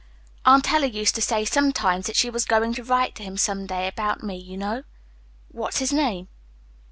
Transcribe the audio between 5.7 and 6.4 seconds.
his name?"